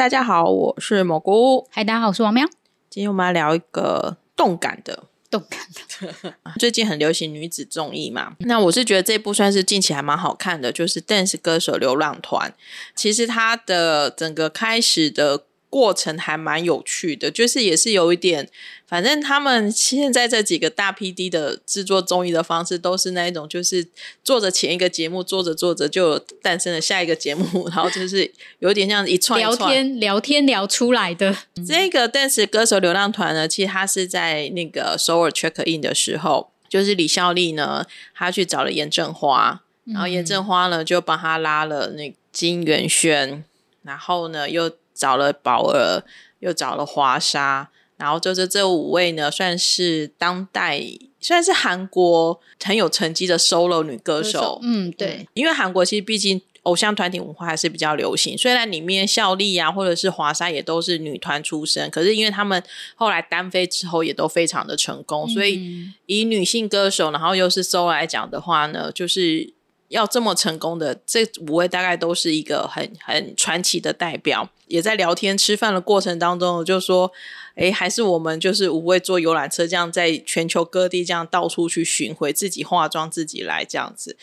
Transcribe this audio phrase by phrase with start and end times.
[0.00, 1.68] 大家好，我是蘑菇。
[1.70, 2.48] 嗨，大家好，我是王喵。
[2.88, 5.60] 今天我们来聊一个动感的，动感
[6.00, 6.34] 的。
[6.58, 12.50] 最近很流行女子综艺嘛，那我是觉得这部算是近期还蛮好看的，就是《Dance 歌手流浪团》。
[12.94, 15.44] 其实它的整个开始的。
[15.70, 18.48] 过程还蛮有趣的，就是也是有一点，
[18.88, 23.86] 反正他们 现在这几个大 PD 的制作综艺的方式，都是那一种，就是
[24.24, 31.36] 做着前一个节目，做着做着就诞生了下一个节目， 然后就是有点像一串一串聊天聊天聊出来的。
[31.66, 43.44] 这个 Dance 歌手流浪团呢，其实他是在那个首尔 check in 的时候，就是李孝利呢，他去找了严正花，然后严正花呢就帮他拉了那金元轩，
[43.84, 44.72] 然后呢又。
[45.00, 46.04] 找了宝儿，
[46.40, 50.78] 又找了华莎，然后就是这五位呢，算是当代
[51.18, 54.60] 算是韩国很有成绩的 solo 女歌手。
[54.62, 62.62] 嗯，对，因为韩国其实毕竟偶像团体文化还是比较流行，虽然里面孝利啊或者是华莎也都是女团出身，可是因为他们
[62.94, 69.54] 后来单飞之后也都非常的成功，嗯、所以以女性歌手然后又是 solo 来讲的话呢，就是。
[69.90, 74.48] 要这么成功的这五位，大概都是一个很很传奇的代表。
[74.68, 77.10] 也在聊天吃饭的过程当中，就说
[77.56, 84.16] ：“诶，还是我们就是五位坐游览车，这样在全球各地这样到处去巡回，自己化妆自己来这样子，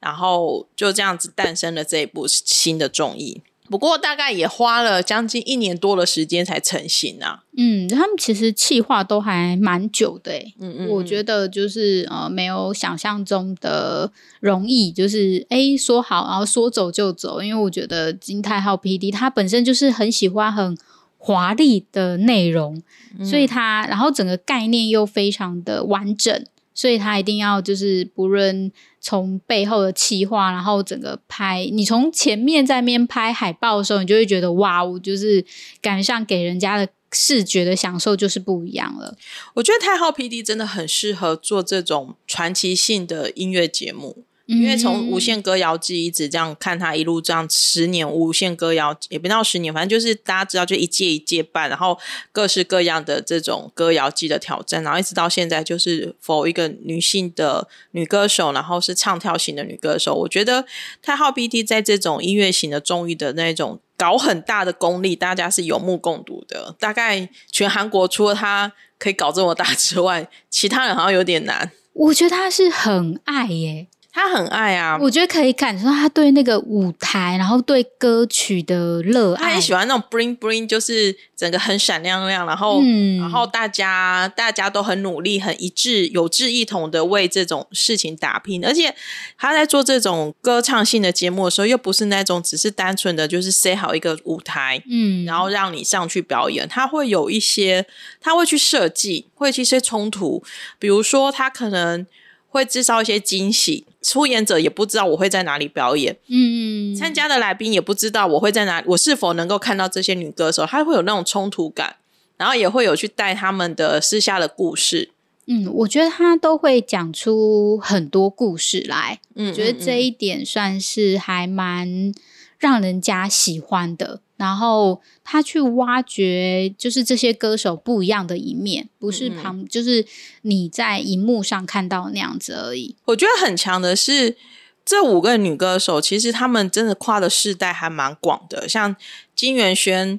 [0.00, 7.42] 然后就这样子诞生了这一部新的综艺。”不过大概也花了将近一年多的时间才成型啊。
[7.56, 20.76] 嗯，他们其实企划都还蛮久的，嗯，嗯嗯，我觉得就是呃没有想象中的容易，就是诶说好然后说走就走，因为我觉得金泰浩 PD 他本身就是很喜欢很
[21.16, 22.82] 华丽的内容，
[23.18, 26.44] 嗯、所以他然后整个概念又非常的完整。
[26.74, 35.44] 所以他一定要就是不论从背后的企划，然后整个拍，你从前面在面拍海报的时候，你就会觉得哇，我就是
[35.80, 39.16] 感觉上给人家的视觉的享受就是不一样了。
[39.54, 44.24] 我觉得太浩 PD 真的很适合做这种传奇性的音乐节目。
[44.46, 51.98] 因为从无限歌谣季一直这样看他一路这样十年无限歌谣也不到十年，反正就是大家知道就一届一届办，然后
[52.32, 60.14] 各式各样的这种歌谣季的挑战，然后一直到现在就是否一个女性的女歌手，然后是唱跳型的女歌手。
[60.14, 60.64] 我觉得
[61.00, 66.74] 太浩 B D 在这种音乐型的综艺的那种搞很大的功力，大家是有目共睹的。
[66.78, 71.70] 大概全韩国除了他可以搞这么大之外，其他人好像有点难。
[71.92, 73.86] 我觉得他是很爱耶。
[74.14, 79.42] 他很爱啊，我觉得可以感受到他对那个舞台，然后对歌曲的热爱。
[79.42, 88.62] 他很喜欢那种 bling bling，就是整个很闪亮亮，然后，嗯、然后大家大家都很努力、很一致、有志一同的为这种事情打拼。
[88.62, 88.94] 而且
[89.38, 96.68] 他在做这种歌唱性的节目的时候，又不是那种只是单纯的就是塞好一个舞台，嗯，然后让你上去表演。
[96.68, 97.86] 他会有一些，
[98.20, 100.44] 他会去设计，会去一些冲突，
[100.78, 102.06] 比如说他可能。
[102.54, 111.96] 会制造一些惊喜，出演者也不知道我会在哪里表演，嗯，参加的来宾也不知道我会在哪，我是否能够看到这些女歌手，她会有那种冲突感，
[112.36, 115.10] 然后也会有去带他们的私下的故事，
[115.46, 122.12] 嗯，我觉得他都会讲出很多故事来，嗯，觉得这一点算是还蛮
[122.58, 124.20] 让人家喜欢的。
[124.42, 130.04] 然后他去挖掘，就是这些歌手不一样的一面，不是旁，嗯、就是
[130.42, 132.96] 你在荧幕上看到那样子而已。
[133.04, 134.36] 我觉得很强的是，
[134.84, 138.96] 这五个女歌手，其实她们真的跨的世代还蛮广的，像
[139.36, 140.18] 金元萱。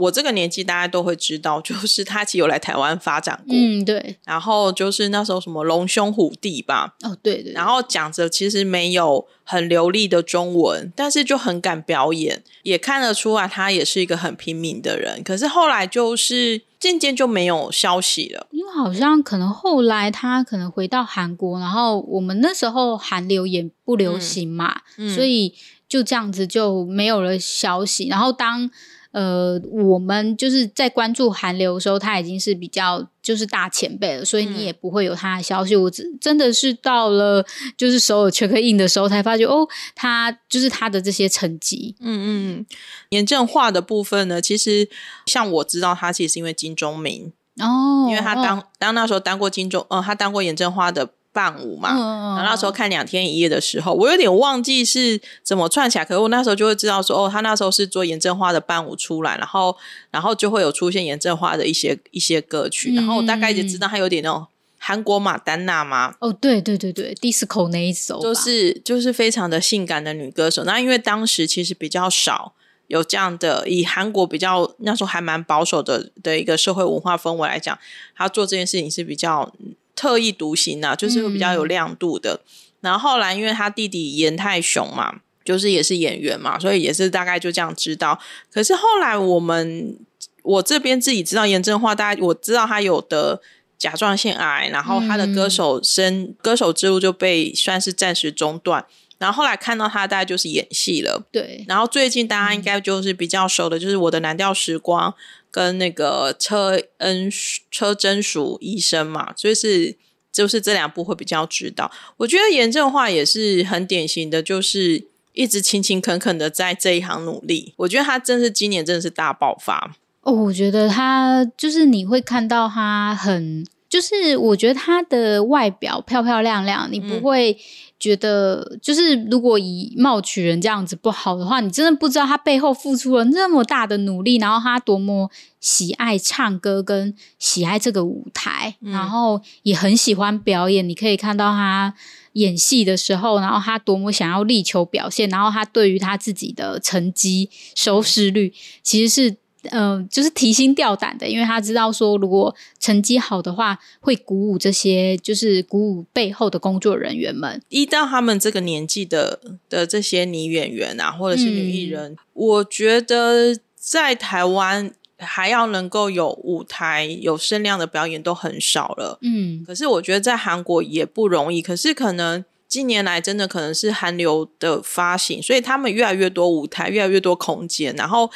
[0.00, 4.16] 我这个年纪，大家都会知道，就是他其实有来台湾发展过，嗯，对。
[4.24, 7.52] 然后就是那时候什么龙兄虎弟吧，哦，对对。
[7.52, 15.22] 然后讲着其实没有很流利的中文，但是就很敢表演，也看得出来他也是一个很拼命的人。
[15.22, 25.54] 可是后来就是渐渐就没有消息了，因为好像可能后来他可能回到韩国，然后我们那时候韩流也不流行嘛，嗯嗯、所以
[25.88, 28.08] 就这样子就没有了消息。
[28.08, 28.70] 然后当
[29.12, 35.74] 呃，我们就是在关注韩流的时候，他已经是比较就是大前辈了，所以你也不会有他的消息。
[35.74, 37.44] 嗯、我真真的是到了
[37.76, 41.96] 就是首尔 check in 的时候，才发觉哦，他就是他的这些成绩。
[42.00, 42.66] 嗯嗯，
[43.08, 44.88] 严正化的部分呢，其实
[45.26, 51.10] 像我知道他其实是因为金钟民哦，因为他当、哦、当那时候当过金钟，呃，他当过严正花的。
[51.40, 59.74] 伴舞嘛，嗯、然后那时候看两天一夜的时候，我有点忘记是怎么串起来，可是我那时候就会知道说，哦，他那时候是做严正花的伴舞出来，然后
[60.10, 64.46] 然后就会有出现严正花的一些一些歌曲，然后我大概就知道他有点那种
[64.78, 70.64] 韩国马丹娜吗，哦，对对对对，disco 那一首，就是就是非常的性感的女歌手。
[70.64, 72.52] 那因为当时其实比较少
[72.88, 77.78] 有这样的，以韩国比较那时候还蛮保守的的一个社会文化氛围来讲，
[78.16, 79.52] 他做这件事情是比较
[80.00, 82.40] 特立独行啊，就是会比较有亮度的。
[82.42, 82.48] 嗯、
[82.80, 88.18] 然后后来因为他弟弟严泰雄嘛，就是也是演员嘛，所以也是大概就这样知道。
[88.50, 89.98] 可是后来我们
[90.42, 93.42] 我这边自己知道严正化，大概我知道他有得
[93.76, 98.86] 甲状腺癌，然后他的歌手生、嗯、歌手之路就被算是暂时中断。
[99.18, 101.22] 然后后来看到他，大概就是演戏了。
[101.30, 101.62] 对。
[101.68, 105.14] 然后最近大家应该就是比较熟的，就是我的蓝调时光
[105.50, 107.30] 跟那个车恩
[107.70, 109.96] 车真淑医生嘛，所以是
[110.32, 111.90] 就是这两部会比较知道。
[112.18, 117.74] 我觉得严正化也是很典型的，就是一直勤勤恳恳的在这一行努力。
[117.78, 119.96] 我觉得他真是今年真的是大爆发。
[120.22, 127.58] 哦，我觉得他就是你会看到他很，就是我觉得他的外表漂漂亮亮，你不会。
[128.00, 135.30] 觉得就是，如果以貌取人这样子不好的话，你真的不知道他背后付出了那么大的努力，然后他多么
[135.60, 140.88] 喜爱唱歌跟喜爱这个舞台，嗯、然后也很喜欢表演。
[140.88, 141.94] 你可以看到他
[142.32, 148.52] 演戏的时候，然后他多么想要力求表现，然后他对于他自己的成绩收视率
[148.82, 149.36] 其实是。
[149.70, 157.60] 嗯、呃，就是提心吊胆的，因为他知道说，如果成绩好的话，会鼓舞这些，就是鼓舞背后的工作人员们。
[157.68, 169.18] 一到他们这个年纪的的这些女演员啊，或者是女艺人，嗯、我觉得在台湾还要能够有舞台、有声量的表演都很少了。
[169.20, 171.60] 嗯，可是我觉得在韩国也不容易。
[171.60, 178.30] 可是可能近年来真的可能是韩流的发行，所以他们越来越多舞台，越来越多空间，然后。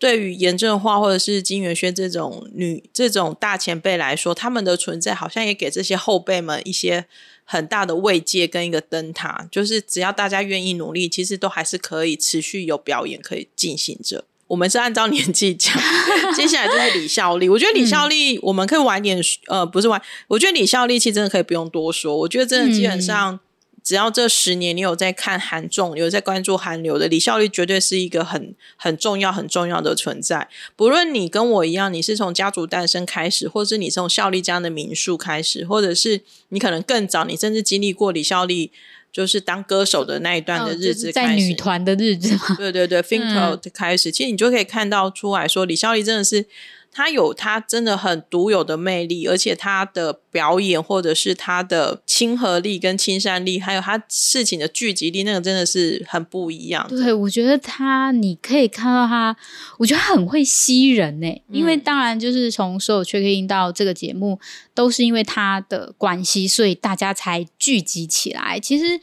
[0.00, 7.04] 对于严正化或者是金元萱这种女这种大前辈来说，他们的存在好像也给这些后辈们一些
[7.44, 9.46] 很大的慰藉跟一个灯塔。
[9.50, 14.24] 就是只要大家愿意努力，其实都还是可以持续有表演可以进行着。
[14.48, 15.76] 我们是按照年纪讲，
[16.34, 17.46] 接下来就是李孝利。
[17.50, 22.16] 我觉得李孝利我们可以晚点，呃，不是晚，我觉得李孝利其实真的可以不用多说。
[22.16, 23.34] 我觉得真的基本上。
[23.34, 23.40] 嗯
[23.82, 30.48] 只要这十年你有在看韩综，有在关注韩流的，李孝利绝对是一个很很重要、很重要的存在。
[30.76, 38.70] 不论你跟我一样，你是从家族诞生开始，或是你从孝利家的民宿开始，或者是你可能更早，你甚至经历过李孝利
[39.12, 42.56] 就是当歌手的那一段的日子，哦就是、在女团的日子嘛。
[42.56, 46.46] 对对对，FINK 开始，嗯、其实你就可以看到出来说，李孝利真的是。
[46.92, 56.86] 他有他真的很独有的魅力，而且他的表演或者是他的亲和力跟亲善力，还有他事情的聚集力，那个真的是很不一样。
[56.88, 59.36] 对，我觉得他你可以看到他，
[59.78, 61.28] 我觉得他很会吸人呢。
[61.28, 64.38] 嗯、因为当然就是从所有 check in 到这个节目，
[64.74, 68.58] 都是因为他的关系，所以大家才聚集起来。
[68.58, 68.96] 其实，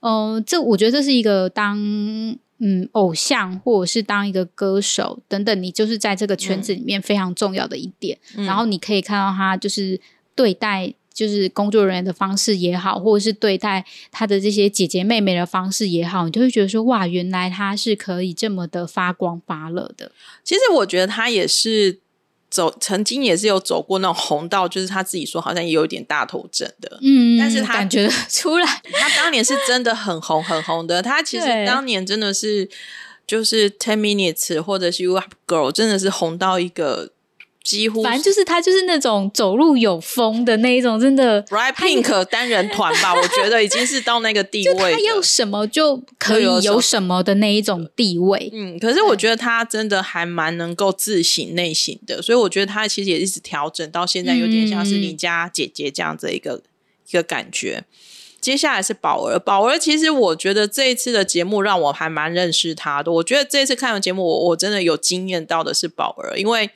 [0.00, 2.38] 嗯、呃，这我觉得这是一个当。
[2.66, 8.18] 嗯，偶像或者是当一个歌手等等，你就是在这个圈子里面非常重要的一点。
[8.36, 10.00] 嗯、然后你可以看到他就是
[10.34, 20.10] 对待就是工作人员的方式也好，或者是对待他的这些姐姐妹妹的方式也好，你就会觉得说哇，原来他是可以这么的发光发热的。
[20.42, 22.00] 其实我觉得他也是。
[22.54, 31.02] 走曾经也是有走过那种红道，就是他自己说好像也有点大头症的，嗯，但是他感觉 出来，他当年是真的很红很红的。
[31.02, 32.70] 他其实当年真的是
[33.26, 37.10] 就是 Ten Minutes 或者是 You Up Girl，真的是红到一个。
[37.64, 41.42] 几乎反正就是他就是那种走路有风的那一种，真的。
[41.44, 44.92] Right Pink 单人团吧， 我觉得已经是到那个地位。
[44.92, 48.50] 他要什么就可以有什么的那一种地位。
[48.52, 56.62] 嗯，可是我觉得他真的还蛮能够自省内省的，所以我觉得他其实也一直调整到现在，有点像是你家姐姐这样子一个、嗯、
[57.08, 57.84] 一个感觉。
[58.42, 63.10] 接下来是宝儿，宝儿其实我觉得这一次的节目让我还蛮认识他的。
[63.10, 66.68] 我觉得这一次看完节目，我我真的有惊艳到的是宝儿，因为。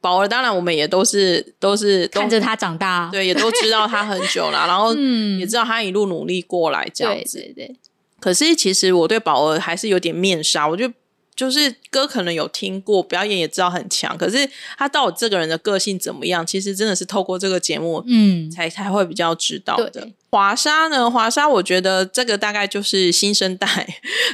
[0.00, 4.94] 宝儿当然，我们也都是都是都看着他长大，对，也都知道他很久了，然后
[5.38, 7.38] 也知道他一路努力过来这样子。
[7.38, 7.76] 对对对。
[8.20, 10.90] 可是其实我对宝儿还是有点面纱，我就
[11.34, 20.08] 就是歌可能有听过，表演也知道很强，可是他到底这个人的个性怎么样，其实真的是透过这个节目，嗯，才才会比较知道的。
[20.30, 21.10] 华莎呢？
[21.10, 23.66] 华莎，我觉得这个大概就是新生代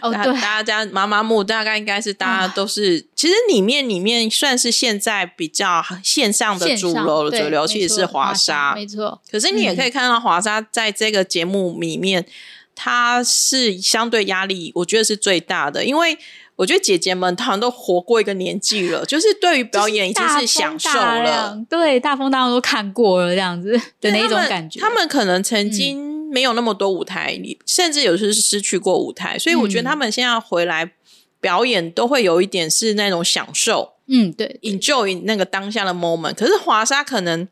[0.03, 9.21] 哦， 对，大家妈妈木大概应该是大家都是，嗯、其实里面里面算是现在比较线上的主流的主流，其实是华莎，没错。
[9.31, 12.27] 可是你也可以看到华莎在这个节目里面，
[12.75, 16.19] 她、嗯、是相对压力，我觉得是最大的，因为。
[16.57, 24.81] 我觉得姐姐们她们都活过一个年纪了，就是对于表演已经是享受了，对，大风大浪都看过了这样子的那种感觉。
[24.81, 30.91] 他们可能曾经没有那么多舞台，嗯、甚至有时是失去过舞台，所以我觉得他们现在回来
[31.41, 36.35] 表演都会有一点是那种享受，嗯，对，enjoy 那个当下的 moment。
[36.35, 37.47] 可是华莎可能，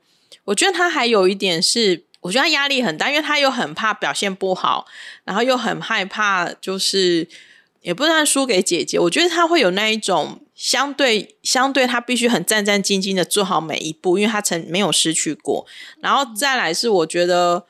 [0.45, 4.87] 我觉得她还有一点是，我觉得他压力很大，因为他又很怕表现不好，
[5.25, 7.29] 然后又很害怕，就是
[7.85, 8.99] 也不算输给姐姐。
[8.99, 15.65] 我觉得她会有那一种相对相对，她必须很战战兢兢的做好每一步，因为她曾没有失去过。
[16.01, 17.67] 然后再来是，我觉得。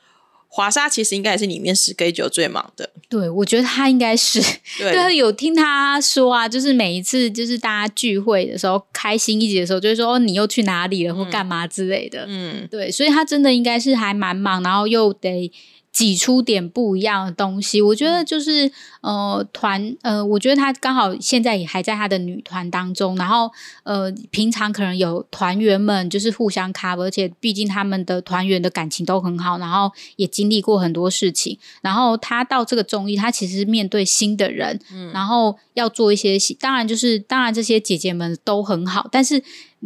[0.47, 4.39] 华莎其实应该也是里面 schedule 最忙的，对，我觉得她应该是，
[4.77, 15.51] 对， 对，有听她说啊，就是每一次就是大家聚会的时候，开心一集的时候，就会说哦，你又去哪里了，或干嘛之类的，嗯，对，所以她真的应该是还蛮忙，然后又得。
[15.95, 23.49] 挤出点不一样的东西，我觉得就是呃团呃，我觉得他刚好现在也还在他的女团当中，然后
[23.83, 39.41] 呃平常可能有团员们就是互相 cover，而且毕竟他们的团员的感情都很好，然后也经历过很多事情，然后他到这个综艺，他其实面对新的人，嗯，然后要做一些，当然就是当然这些姐姐们都很好，但是。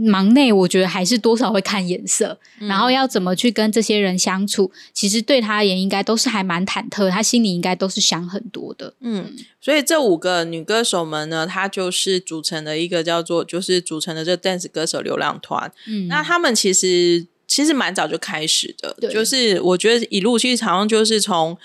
[0.08, 8.94] 忙内，我觉得还是多少会看眼色，嗯，然后要怎么去跟这些人相处，其实对他而言应该都是还蛮忐忑，他心里应该都是想很多的。
[9.02, 15.72] 嗯，所以这五个女歌手们呢，她就是组成了一个叫做，就是组成了这 dance 歌手流浪团。
[15.88, 21.58] 嗯，那他们其实其实蛮早就开始的，就是我觉得一路其实好像就是从。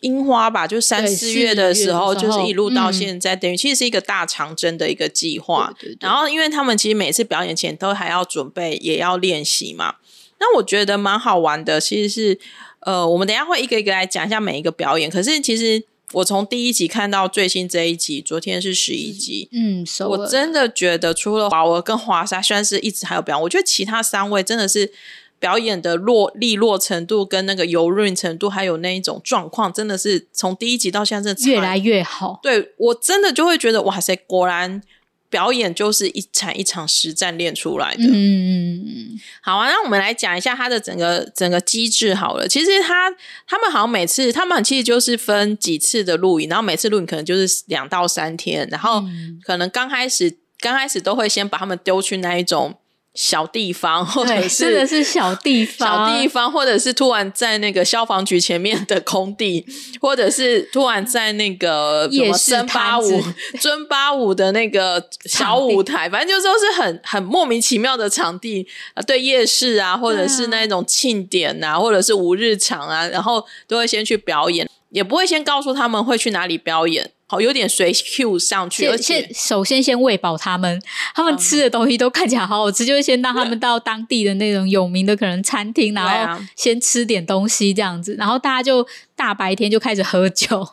[0.00, 5.74] 樱花吧，就三四月的时候，就是一路到现在，嗯、等于其实是一个大长征的一个计划。
[5.78, 9.96] 对对对，然后，因为他们其实每次表演前都还要准备，也要练习嘛。
[10.38, 12.38] 那我觉得蛮好玩的，其实是
[12.80, 15.10] 呃，我们等一下会一个一个来讲一下每一个表演。
[15.10, 15.82] 可是，其实
[16.12, 24.92] 我从第一集看到最新这一集，昨天是十一集，嗯，我真的觉得除了华儿跟华莎，虽然是一直还有表演，我觉得其他三位真的是。
[25.38, 32.40] 表演的落利落程度跟那个油润程度，还有那一种状况，真的是从第一集到现在，真的越来越好。
[32.42, 34.82] 对，我真的就会觉得，哇塞，果然
[35.30, 38.02] 表演就是一场一场实战练出来的。
[38.02, 39.20] 嗯嗯嗯。
[39.40, 42.48] 好啊，那我们来讲一下它的整个整个机制好了。
[42.48, 43.08] 其实他
[43.46, 49.04] 他们好像每次他们其实就是分几次的录影，然后每次录影可能就是两到三天，然后
[49.44, 52.74] 可能刚开始刚开始都会先把他们丢去那一种。
[53.18, 59.66] 小地方，或者是真的是小地方，小地方，或者是突然在那个消防局前面的空地，
[60.00, 63.20] 或者是突然在那个什么尊巴舞、
[63.60, 77.12] 尊巴舞的那个小舞台，反正就都是很很莫名其妙的场地啊，对夜市啊，或者是那种庆典啊，或者是无日场啊，然后都会先去表演，也不会先告诉他们会去哪里表演。
[77.30, 80.80] 好，有点随 Q 上去，而且首先先喂饱他们，
[81.14, 90.66] 他们吃的东西都看起来好好吃，嗯、就会先让他们到当地的那种有名的可能餐厅，然后先吃点东西这样子，然后大家就大白天就开始喝酒，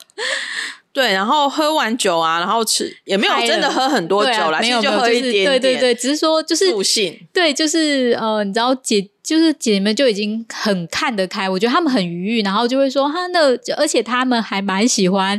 [0.95, 15.37] 对，然后喝完酒啊，然后吃也没有真的喝很多酒啦，就喝一点点，对对对，只是说就是助兴，对，就是呃，你知道姐就是姐姐们就已经很看得开，我觉得他们很愉悦，然后就会说哈，那而且他们还蛮喜欢。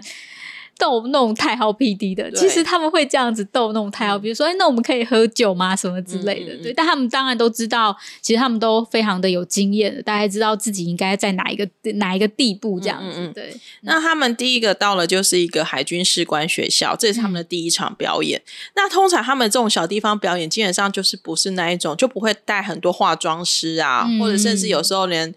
[0.79, 5.75] 逗弄太好 PD 的，其实他们会这样子逗弄太好，比如说，哎，那我们可以喝酒吗？
[5.75, 6.73] 什么之类的，嗯、对。
[6.73, 13.21] 但他们当然都知道，其实他们都非常的有经验的，大概知道自己应该在哪一个哪一个地步这样子。
[13.21, 13.57] 嗯、对。
[13.83, 18.39] 那他们第一个到了就是一个海军士官学校，这是他们的第一场表演。
[18.39, 25.35] 嗯、那通常他们这种小地方表演，基本上就是不是那一种，就不会带很多化妆师啊，嗯、或者甚至有时候连。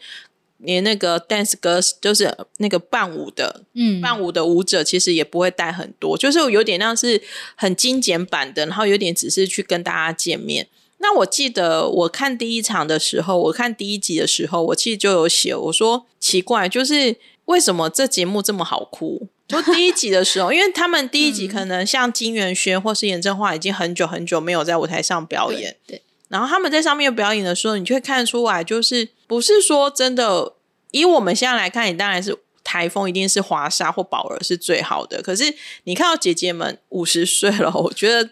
[0.60, 7.22] 连那个 dance 歌就是那个伴舞的，嗯，伴舞的舞者其实也不会带很多，就是有点像是
[7.56, 10.68] 很精简版的，然后有点只是去跟大家见面。
[10.98, 19.28] 那我记得我看第一场的时候，我看第一集的时候，我其实就有写，我说奇怪，就是为什么这节目这么好哭？
[19.48, 25.98] 就第一集的时候，因为他们第一集可能像金元萱或是严正花已经很久很久没有在舞台上表演，对。
[25.98, 30.54] 对然后他们在上面表演的时候，你就会看出来，就是不是说真的，
[30.92, 35.22] 以我们现在来看，你当然是台风一定是华沙或宝儿是最好的。
[35.22, 35.54] 可是
[35.86, 38.30] 你看到姐姐们 五十岁了，我觉得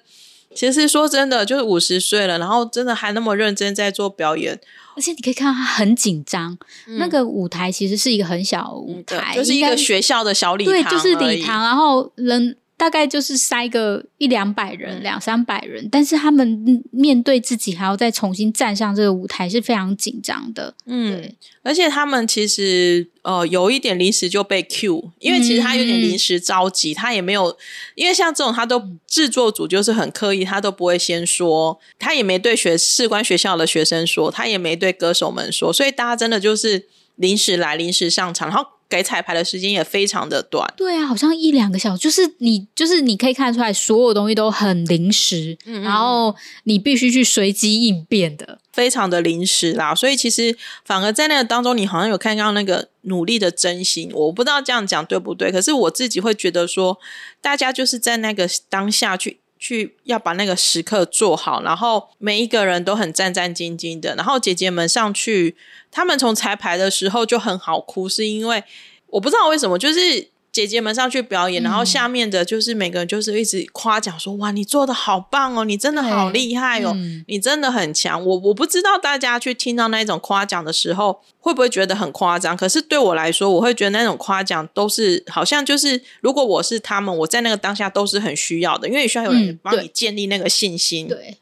[0.53, 4.59] 其实说真的，就是五十岁了，然后真的还那么认真在做表演，
[4.95, 6.57] 而且你可以看到他很紧张。
[6.87, 12.57] 嗯、那个舞台其实是一个很小的舞台，就是一个学校的小礼堂，对，就是礼堂，然后人。
[12.77, 20.75] 大概就是塞个一两百人，两三百人，但是他们面对自己还要再重新站上这个舞台是非常紧张的。
[20.85, 27.57] 嗯，而且他们其实呃有一点临时就被 Q，因为其实他有点临时着急，嗯、他也没有，
[27.95, 38.76] 因为像这种他都制作组就是很刻意，他都不会先说，他也没对学士官学校的学生说，他也没对歌手们说，所以大家真的就是临时来临时上场，然后。
[38.89, 40.71] 给彩排的时间也非常的短。
[40.77, 49.93] 对啊，好像一两个小时，就是你就是你可以看得出来，所有东西都很临时，嗯嗯，然后你必须去随机应变的，非常的临时啦。
[49.93, 54.09] 所以其实反而在那个当中，你好像有看到那个努力的真心。
[54.13, 56.97] 我不知道这样讲对不对，可是我自己会觉得说，
[57.41, 59.39] 大家就是在那个当下去。
[59.59, 64.15] 去要把那个时刻做好，然后每一个人都很战战兢兢的。
[64.15, 65.55] 然后姐姐们上去，
[65.91, 68.63] 他们从彩排的时候就很好哭，是因为
[69.07, 70.29] 我不知道为什么，就是。
[70.57, 82.57] 姐姐们上去表演，然后下面的就是每个人就是一直夸奖说：“哇，你做的好棒哦，你真的好厉害哦，嗯、你真的很强。”我我不知道大家去听到那种夸奖的时候会不会觉得很夸张？
[82.57, 91.05] 可是对我来说，我会觉得那种夸奖都是好像就是，如果我是他们，我在那个当下都是很需要的，因为你需要有人帮你建立那个信心。
[91.05, 91.37] 嗯、对。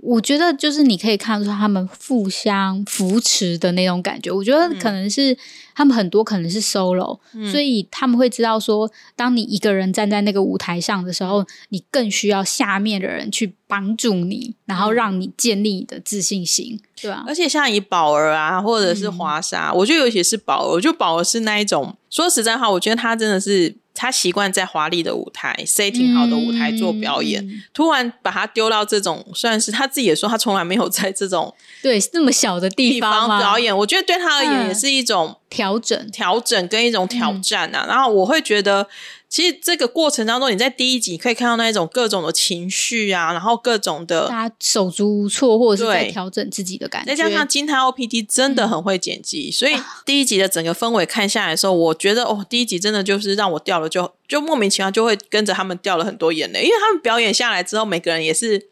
[0.00, 4.30] 我觉得就是你可以看出他们互相扶持的那种感觉。
[4.30, 5.36] 我觉得可能是
[5.74, 17.24] 他们很多可能是 solo，嗯，所以他们会知道说，当你一个人站在那个舞台上的时候，你更需要下面的人去帮助你，然后让你建立你的自信心，对啊。
[17.26, 23.74] 而且像以宝儿啊，或者是华莎，嗯，我觉得尤其是宝儿，我觉得宝儿是那一种，说实在话，我觉得他真的是。
[23.98, 31.52] 他习惯在华丽的舞台、setting 好的舞台做表演，嗯、突然把他丢到这种，算是他自己也说他从来没有在这种
[31.82, 33.76] 对那么小的地方，表演。
[33.76, 37.84] 我觉得对他而言也是一种调整、调整跟一种挑战啊。
[37.84, 38.86] 嗯、然后我会觉得。
[39.28, 47.14] 其实这个过程当中，你在第一集可以看到那一种各种的情绪啊，然后各种的大家手足无措，或者是在调整自己的感觉。
[47.14, 58.68] 再加上金泰 OPD 真的很会剪辑，嗯、所以第一集的整个氛围看下来的时候，我觉得哦，第一集真的就是让我掉了就，就就莫名其妙就会跟着他们掉了很多眼泪，因为他们表演下来之后，每个人也是。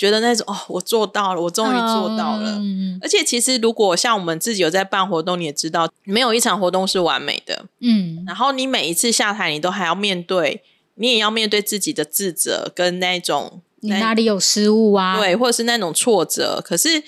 [0.00, 2.52] 觉得那种哦，我做到了，我终于做到了。
[2.58, 7.66] 嗯，而且其实如果像我们自己有在办活动，你也知道，没有一场活动是完美的。
[7.80, 10.62] 嗯，然后你每一次下台，你都还要面对，
[10.94, 15.18] 你也要面对自己的自责跟那种你哪里有失误啊？
[15.18, 16.62] 对，或者是那种挫折。
[16.64, 17.02] 可是。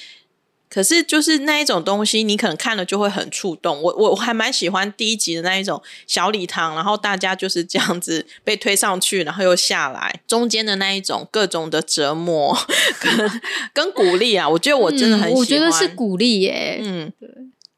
[0.73, 3.83] 可是，就是那一种东西，你可能看了就会很触动。
[3.83, 12.57] 我我还蛮喜欢第一集的那一种小礼堂，然后大家就是这样子被推上去，然后又下来，中间的那一种各种的折磨
[12.99, 13.43] 跟
[13.75, 15.35] 跟鼓励啊，我觉得我真的很喜欢。
[15.35, 17.29] 嗯，我觉得是鼓励耶，嗯，对，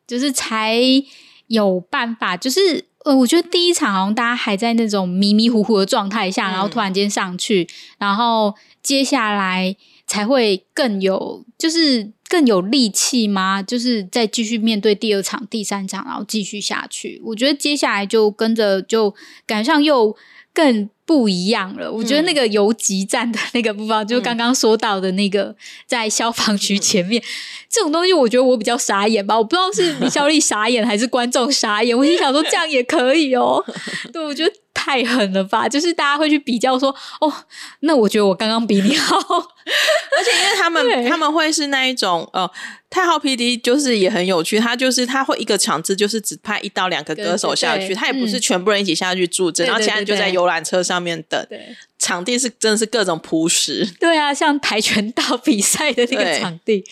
[0.06, 0.78] 就是才
[1.48, 2.36] 有办法。
[2.36, 8.54] 就是呃，我觉得第一场好像大家还在那种迷迷糊糊的状态下，然后突然间上去，嗯，然后
[8.84, 9.74] 接下来
[10.06, 12.12] 才会更有，就是。
[12.26, 13.62] 更有力气吗？
[13.62, 17.20] 就是再继续面对第二场、第三场，然后继续下去。
[17.22, 19.14] 我觉得接下来就跟着就
[19.46, 20.16] 赶上又
[20.52, 21.92] 更不一样了。
[21.92, 25.54] 我觉得那个游击战的那个部分，嗯、就刚刚说到的那个
[25.86, 27.24] 在消防局前面、嗯、
[27.68, 29.38] 这种东西，我觉得我比较傻眼吧。
[29.38, 31.96] 我不知道是李孝利 傻眼还是观众傻眼。
[31.96, 33.64] 我心想说这样也可以哦。
[34.12, 35.66] 对，我觉得太狠了吧。
[35.70, 37.32] 就是大家会去比较说，哦，
[37.80, 39.16] 那我觉得我刚刚比你好。
[39.16, 42.48] 而且因为他们他们会是那一种呃，
[42.90, 51.46] 太浩 PD 就是也很有趣，他就是他会一个场次就是只派一到两个歌手下去，他也不是全部人一起下去助阵，嗯、然后其他人就在游览车上面等。
[51.98, 53.88] 场地是真的是各种朴实。
[53.98, 56.84] 对啊，像跆拳道比赛的那个场地。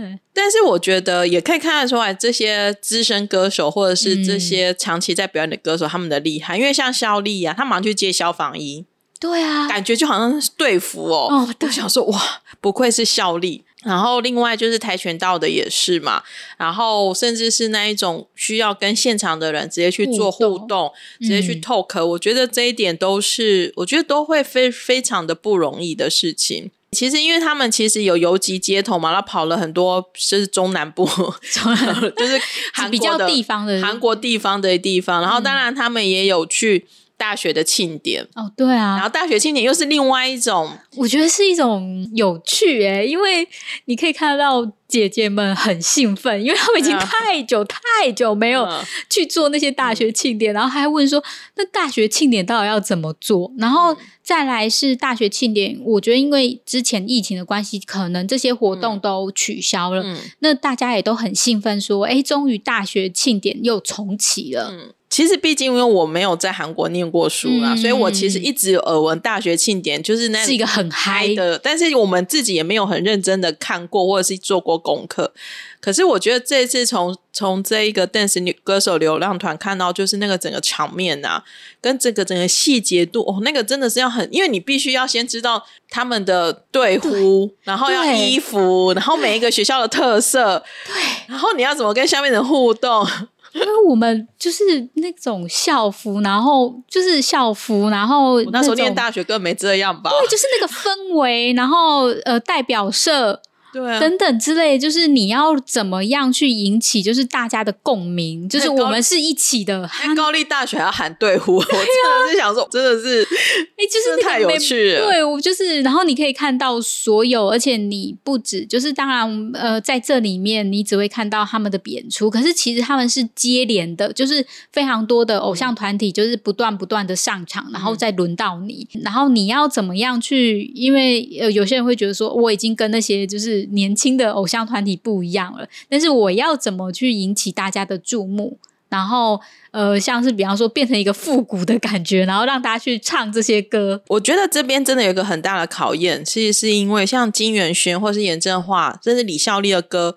[0.00, 8.84] 嗯，但是我觉得也可以看得出来，这些资深歌手或者是这些长期在表演的歌手，他们的厉害，嗯、因为像肖丽啊，他马上去接消防衣。
[9.18, 11.26] 对啊，感觉就好像是队服哦。
[11.28, 13.64] 哦，我想说哇，不愧是效力。
[13.82, 16.22] 然后另外就是跆拳道的也是嘛。
[16.56, 26.70] 然后甚至是那一种需要跟现场的人直接去做互动，互动直接去 talk，嗯，我觉得这一点都是我觉得都会非非常的不容易的事情。
[26.92, 31.04] 其实因为他们其实有游击街头嘛，他跑了很多，就是中南部
[32.16, 32.40] 就是
[32.72, 35.20] 韩国的比较地方的韩国地方的地方。
[35.20, 36.86] 然后当然他们也有去。
[37.18, 43.44] 大学的庆典哦，对啊，然后大学庆典又是另外一种，我觉得是一种有趣诶，因为
[43.86, 48.66] 你可以看到姐姐们很兴奋，因为他们已经太久、嗯、太久没有
[49.10, 51.22] 去做那些大学庆典，嗯、然后还问说，
[51.56, 53.52] 那大学庆典到底要怎么做？
[53.58, 64.70] 然后再来是大学庆典，我觉得因为之前疫情的关系，可能这些活动都取消了，嗯、那大家也都很兴奋，说，哎，终于大学庆典又重启了。
[64.72, 64.94] 嗯。
[65.10, 71.34] 其实，毕竟因为我没有在韩国念过书啦，嗯、所以我其实一直有耳闻大学庆典就是那是一个很嗨。
[71.34, 75.32] 的，但是我们自己也没有很认真的看过或者是做过功课。
[75.80, 81.42] 可是我觉得这次从从这一个 dance 女歌手流浪团看到，就是那个整个场面啊，
[81.80, 90.94] 跟这个整个细节度哦，那个真的是要很，因为你必须要先知道他们的队呼，然后要衣服，然后每一个学校的特色，对，
[91.28, 93.06] 然后你要怎么跟下面的互动。
[93.54, 94.62] 因为我们就是
[94.94, 100.10] 那种校服，然后就是校服，然后我那时候念大学根本没这样吧？
[100.10, 103.40] 对，就是那个氛围，然后呃，代表社。
[103.70, 109.88] 对啊，等等之类，就是你要怎么样去引起，就是大家的共鸣，就是我们是一起的。
[110.16, 115.04] 高丽大学要喊队呼，我真的是想说，真的是，哎，就是那个太有趣了。
[115.04, 130.62] 对，我就是，然后你可以看到所有，而且你不止，就是当然，呃，在这里面你只会看到他们的演出，可是其实他们是接连的，就是非常多的偶像团体，就是不断不断的上场，然后再轮到你，然后你要怎么样去？
[130.74, 133.57] 因为呃，有些人会觉得说，我已经跟那些就是。
[133.66, 138.58] 年轻的偶像团体不一样了，但是我要怎么去引起大家的注目？
[138.88, 139.38] 然后，
[139.70, 144.02] 呃，像是比方说变成一个复古的感觉，然后让大家去唱这些歌。
[144.08, 150.16] 我觉得这边真的有一个很大的考验，其实是因为像金元勋或是严正化，甚至李孝利的歌。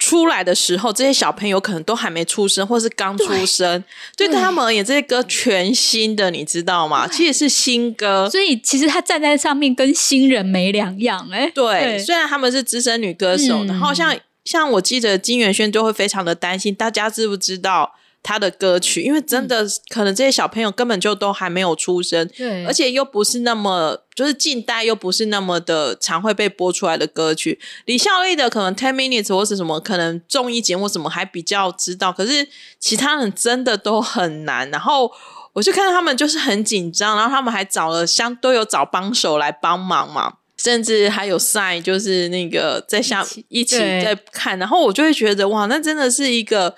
[0.00, 3.84] 出来的时候，这些小朋友可能都还没出生，或是刚出生。
[4.16, 7.06] 对，对他们而言，这些歌全新的，你知道吗？
[7.06, 11.28] 其实是新歌，所以其实他站在上面跟新人没两样。
[11.30, 17.92] 哎，对，虽然他们是资深女歌手，嗯、然后像像我记得金元萱就会非常的担心，大家知不知道？
[18.22, 27.58] 他的歌曲，因为真的可能这些小朋友根本就都还没有出生，对，而且又不是那么就是近代又不是那么的常会被播出来的歌曲。
[27.86, 32.46] 李孝利的可能 Ten Minutes 或是什么，可能综艺节目什么还比较知道，可是
[32.78, 34.70] 其他人真的都很难。
[34.70, 35.10] 然后
[35.54, 46.76] 我就看到他们就是很紧张，然后他们还找了相都有找帮手来帮忙嘛，甚至还有 Sign 就是那个在下一起在看，然后我就会觉得哇，那真的是一个。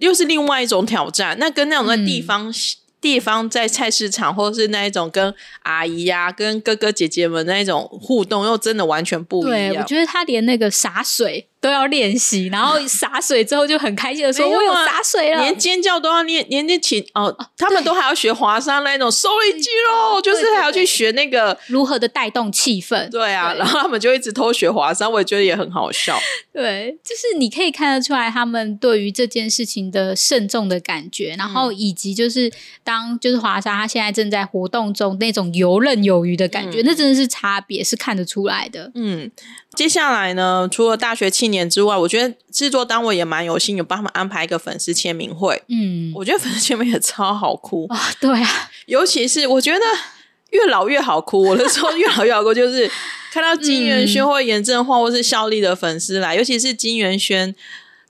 [0.00, 2.54] 又是另外一种挑战，那跟那种在地方、嗯、
[3.00, 5.32] 地方在菜市场，或者是那一种跟
[5.62, 9.74] 阿姨呀、啊、跟哥哥姐姐们那一种互动，又真的完全不一样。
[9.74, 11.46] 对，我觉得他连那个洒水。
[11.60, 23.10] 都要练习，然后洒水之后就很开心的说：“我有洒水了。”连尖叫都要练，连练琴哦，哦，他们都还要学华沙那种收力肌肉，就是还要去学那个如何的带动气氛。
[23.10, 26.18] 对啊，对，然后他们就一直偷学华沙，我也觉得也很好笑。
[26.50, 32.50] 对，就是你可以看得出来他们对于这件事情的慎重的感觉，然后以及就是
[32.82, 38.90] 当就是华沙他现在正在活动中那种游刃有余的感觉，嗯、那真的是差别是看得出来的。
[38.94, 39.30] 嗯。
[39.76, 45.62] 接下来呢，除了大学庆年之外，我觉得制作单位也蛮有心，有帮他们安排一个粉丝签名会。
[45.68, 47.98] 嗯，我觉得粉丝签名也超好哭啊！
[48.20, 48.48] 对啊，
[48.86, 49.80] 尤其是我觉得
[50.50, 51.42] 越老越好哭。
[51.42, 52.90] 我的时候越老越好哭，就是
[53.32, 57.54] 看到金元萱或严正焕或是效力的粉丝来，尤其是金元萱，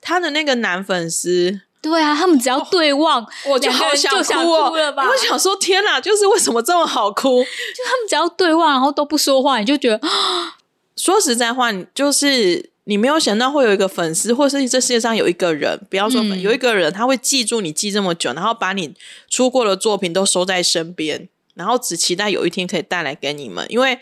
[0.00, 1.61] 他的那个男粉丝。
[1.83, 4.76] 对啊，他们只要对望，我就好想哭哦！
[4.76, 5.09] 了吧？
[5.09, 7.40] 我想说，天哪，就是为什么这么好哭？
[7.74, 10.57] 就他们只要对望，然后都不说话，你就觉得啊。
[10.94, 18.92] 说实在话，就是你没有想到会有一个粉丝，或是这世界上有一个人，不要说有一个人他会记住你记这么久，然后把你
[19.29, 23.64] 出过的作品都收在身边，然后只期待有一天可以带来给你们。
[23.68, 23.96] 因为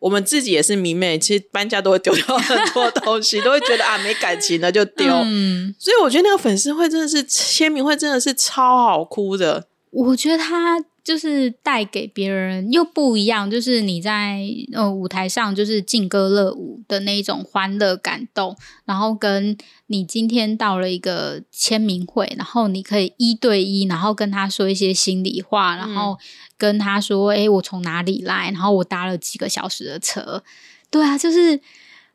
[0.00, 5.06] 我们自己也是迷妹，其实搬家都会丢掉很多东西，都会觉得啊没感情了就丢。
[5.06, 9.68] 嗯、所以我觉得那个粉丝会真的是签名会，真的是超好哭的。
[9.90, 10.84] 我觉得他。
[11.04, 19.56] 就是带给别人又不一样，就是你在呃舞台上就是劲歌热舞的那一种欢乐感动，然后跟
[19.88, 26.16] 你今天到了一个签名会，然后你可以一对一，然后跟他说一些心里话，然后
[26.56, 30.44] 跟他说，诶、欸，我从哪里来，然后我搭了几个小时的车，
[30.88, 31.60] 对啊，就是，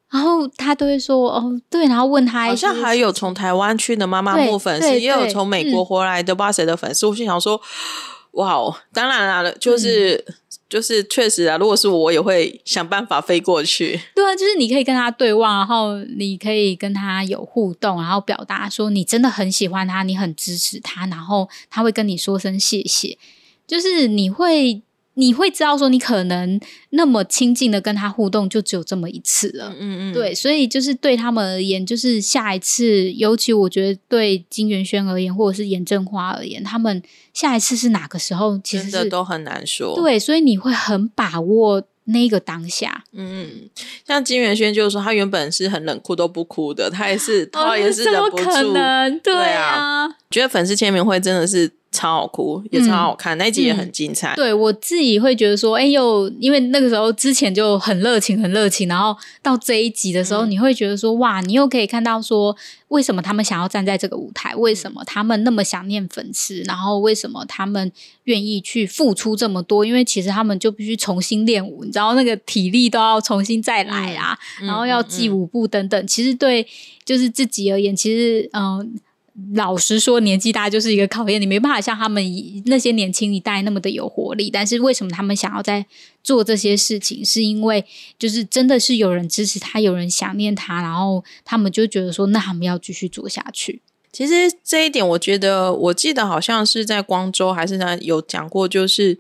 [0.10, 7.62] 然后他都会说，哦，对，然后问他，好像还有从台湾去的妈妈木粉丝，也有从美国回来的巴谁的粉丝，嗯、我心想说。
[8.32, 10.36] 哇哦，当然了，就是、嗯、
[10.70, 14.00] 就是确实啊，如果是我，我也会想办法飞过去。
[14.13, 23.18] 对啊，就是你可以跟他对望，然后你可以跟他有互动，然后表达说你真的很喜欢他，你很支持他，然后他会跟你说声谢谢，
[23.66, 24.82] 就是你会。
[25.19, 26.60] 你会知道说，你可能
[26.91, 29.69] 那么亲近的跟他互动，就只有这么一次了。
[29.69, 37.01] 嗯嗯，嗯对，所以就是对他们而言，就是下一次，尤其我觉得对金元轩而言，或者是严正花而言，他们
[37.34, 39.95] 下一次是哪个时候，其实真的都很难说。
[39.95, 43.03] 对，所以你会很把握那个当下。
[43.12, 43.67] 嗯，
[44.06, 48.43] 像金元轩就是说，他原本是很冷酷都不哭的，他也是， 他也是忍不住。
[48.43, 51.71] 哦、可能对啊，对啊，觉得粉丝签名会真的是。
[51.98, 54.34] 超好哭，也超好看，嗯、那一集也很精彩。
[54.34, 62.56] 嗯、对我自己会觉得说，哎、欸，又因为那个时候之前就很热情，很热情，然后到这一集的时候，嗯、你会觉得说，哇，你又可以看到说，
[62.90, 64.56] 为什么他们想要站在这个舞台？
[64.56, 66.62] 为什么他们那么想念粉丝？
[66.68, 67.92] 然后为什么他们
[68.26, 69.84] 愿意去付出这么多？
[69.84, 76.06] 因为其实他们就必须重新练舞，你知道那个体力都要重新再来啊，嗯、然后要记舞步等等。
[76.06, 76.68] 其实对
[77.04, 79.00] 就是自己而言，其实嗯。
[79.54, 82.23] 老实说，年纪大就是一个考验，你没办法像他们
[82.65, 84.50] 那些年轻一代那么的有活力。
[84.50, 85.86] 但是为什么他们想要在
[86.23, 87.23] 做这些事情？
[87.23, 87.86] 是因为
[88.17, 93.82] 就是真的是有人支持他，有人想念他，然后他们就觉得说，那他们要继续做下去。
[94.12, 99.19] 其实这一点，我觉得我记得好像是在光州还是哪有讲过，就是。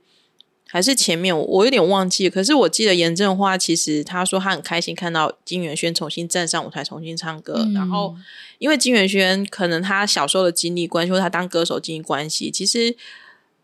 [0.69, 8.15] 还是前面我我有点忘记，可是我记得严正花其实他说他很开心看到金元萱重新站上舞台重新唱歌，嗯、然后
[8.59, 12.95] 因为金元萱可能他小时候的经历关系，或者他当歌手经历关系，其实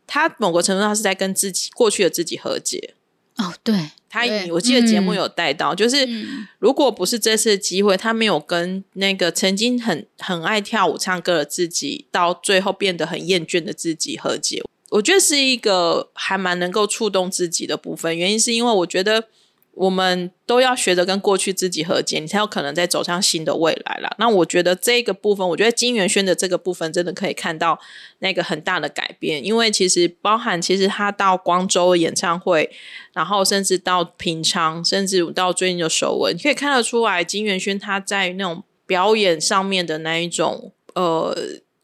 [0.07, 2.93] 他某个程度上是在跟自己过去的自己和解。
[3.35, 6.07] 哦，对，他我记得节目有带到，嗯、就是
[6.59, 14.61] 如果不是这次的机会，他没有跟那个曾经很很爱跳舞唱歌的自己，到最后变得很厌倦的自己和解。
[14.93, 19.23] 我觉得是一个还蛮能够触动自己的部分，原因是因为我觉得
[19.73, 24.15] 我们都要学着跟过去自己和解，你才有可能再走向新的未来啦。
[24.19, 27.79] 那我觉得这个部分，我觉得金元轩的这个部分真的可以看到
[28.19, 32.69] 那个很大的改变，因为其实包含其实他到光州演唱会，
[33.13, 41.35] 然后甚至到平昌，甚至到最近的首文，你可以看得出来金元轩他在那种表演上面的那一种呃。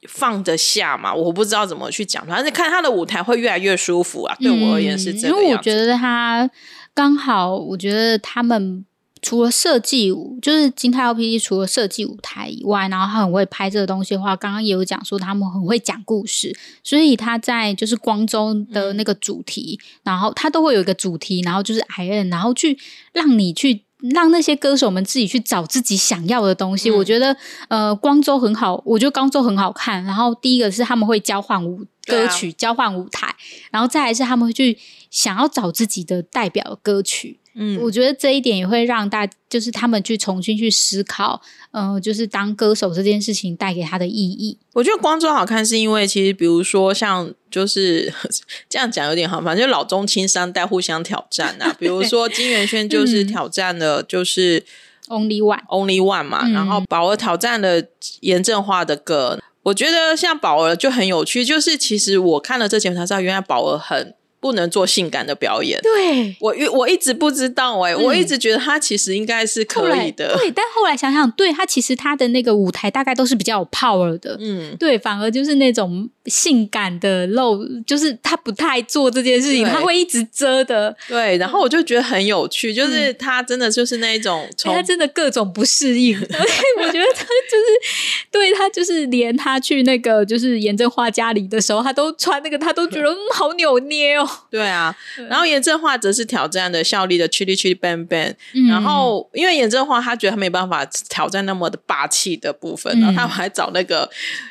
[0.07, 1.13] 放得下嘛？
[1.13, 4.35] 我不知道怎么去讲，反正看他的舞台会越来越舒服啊。
[4.39, 5.38] 对我而言是这样、嗯。
[5.38, 6.49] 因为我觉得他
[6.93, 8.85] 刚好，我觉得他们
[9.21, 22.79] 除了设计舞，就是金泰 LPD 除了设计舞台以外，然后他很会拍这个东西的话，刚刚也有讲说他们很会讲故事，所以他在就是光州的那个主题，嗯、然后他都会有一个主题，然后就是 I N，然后去
[23.12, 23.83] 让你去。
[24.13, 27.35] 让那些歌手们自己去找自己想要的东西，嗯、我觉得
[27.67, 30.03] 呃，光州很好，我觉得光州很好看。
[30.05, 33.35] 然后第一个是他们会交换舞歌曲，啊、交换舞台，
[33.71, 34.77] 然后再来是他们会去
[35.12, 37.38] 想要找自己的代表歌曲。
[37.62, 41.41] 嗯，我觉得这一点也会让大，就是他们去重新去思考，
[41.72, 44.58] 呃，就是当歌手这件事情带给他的意义。
[44.72, 48.13] 我觉得光州好看是因为其实比如说像就是
[48.69, 51.76] 这样讲有点好，反正就老中青三代互相挑战啊。
[51.78, 54.63] 比如说金元轩就是挑战了就是
[55.10, 57.84] Only One Only One 嘛，嗯、然后宝儿挑战了
[58.22, 59.38] 严正花的歌。
[59.63, 64.15] 我觉得像宝儿就很有趣，就是其实我看了这节目才知道，原来宝儿很。
[64.39, 94.29] 不能做性感的表演，对，我我一直不知道哎、欸，嗯、我一直觉得他其实应该是可以的，对，但后来想想，对他其实他的那个舞台大概都是比较有 power 的，嗯，对，反而就是那种性感的露，就是他不太做这件事情，他会一直遮的，对，然后我就觉得很有趣，就是他真的就是那一种，嗯欸、他真的各种不适应， 我觉得他就是对他就是连他去那个就是严正花家里的时候，他都穿那个，他都觉得、嗯、好扭捏哦。
[94.50, 94.96] 对啊，
[95.30, 104.10] 然后严正花则是挑战的效力的 Chili Chili Bang Bang，嗯、然后因为严正花他觉得他没办法挑战那么的霸气的部分，嗯、然后他们还找那个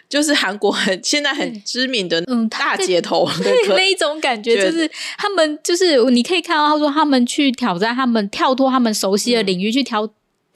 [0.08, 3.28] 就是韩国很现在很知名的大街头
[3.68, 10.08] 那一种感觉，就是他们就是你可以看到他说他们去挑战他们跳脱他们熟悉的领域、嗯、去挑。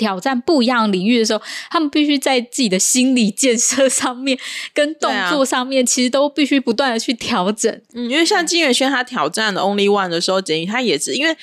[0.03, 4.37] 挑战不一样领域的时候，他们必须在自己的心理建设上面，
[4.75, 7.81] 跟动作上面，其实都必须不断的去调整。
[7.95, 11.37] 嗯，因为像金元轩他挑战的 Only One 的时候，简宇他也是因为。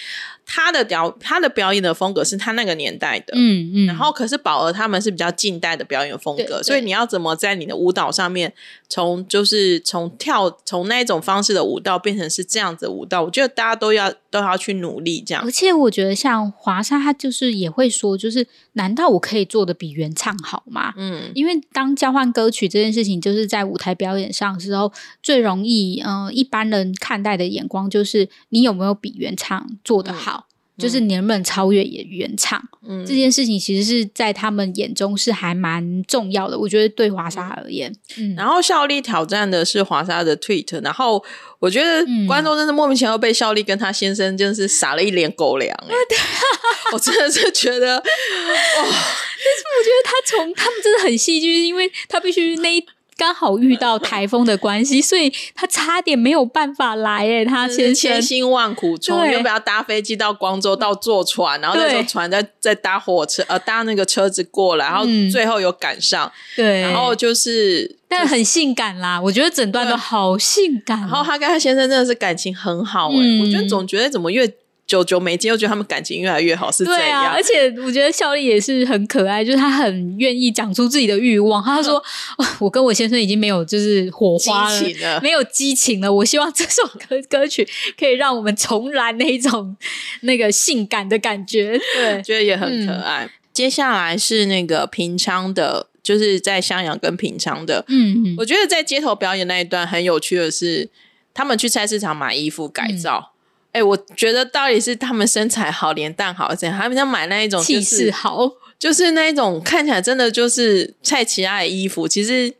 [0.52, 8.52] 他的表他的表演的风格是他那个年代的，嗯嗯，然后可是宝儿他们是比较近代的表演风格，所以你要怎么在你的舞蹈上面，
[8.90, 15.44] 从就是从跳从那一种方式的舞蹈变成是这样子的舞蹈，我觉得大家都要都要去努力这样。
[15.46, 20.96] 而且我觉得像华莎，她就是也会说，就是难道我可以做的比原唱好吗？
[20.98, 30.38] 嗯，因为当交换歌曲这件事情，就是在舞台表演上的时候最容易，嗯、呃，一般人看待的眼光就是你有没有比原唱做的好。
[30.38, 30.39] 嗯
[30.80, 36.58] 就是你能不能超越演原唱，嗯，这件事情其实是在他们眼中是还蛮重要的。
[36.58, 41.24] 我觉得对华莎而言，嗯，然后效力挑战的是华莎的 tweet，然后
[41.60, 45.94] 我觉得观众真的莫名其妙被效力跟他先生真是撒了一脸狗粮哎，
[46.94, 52.84] 我真的是觉得哇，但是我觉得他从他们真的很戏剧，因为他必须那一。
[53.20, 70.98] 刚好遇到台风的关系，所以他差点没有办法来哎， 他千千辛万苦从原本要搭飞机到光州，到坐船，然后那时候船再再搭火车，呃，搭那个车子过来，然后最后有赶上，对，然后就是，但很性感啦，我觉得整段都好性感。
[71.02, 74.50] 然后他跟他先生真的是感情很好哎，我觉得总觉得怎么越。
[74.90, 77.00] 久久没见，又觉得他们感情越来越好，是这样。
[77.00, 81.64] 对啊，而且我觉得孝利也是很可爱，就是他很愿意讲出自己的欲望。
[81.64, 82.04] 他说：
[82.58, 86.12] “我跟我先生已经没有就是火花了，了没有激情了。
[86.12, 87.68] 我希望这首歌歌曲
[88.00, 89.78] 可以让我们重燃那一种
[90.22, 93.26] 那个性感的感觉。”对， 觉得也很可爱。
[93.26, 97.86] 嗯、接下来是那个平昌的就是在襄阳跟平昌的。
[97.90, 100.90] 嗯，嗯，我觉得在街头表演那一段很有趣的是，
[101.32, 103.34] 他们去菜市场买衣服改造。
[103.72, 112.08] 哎、我觉得到底是他们身材好、脸蛋好，这样他们要买那一种气势好，就是那一种看起来真的就是蔡奇亚的衣服。
[112.08, 112.54] 其实